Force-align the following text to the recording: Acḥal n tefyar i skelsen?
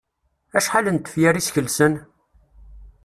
Acḥal 0.57 0.87
n 0.91 0.97
tefyar 0.99 1.35
i 1.35 1.41
skelsen? 1.47 1.93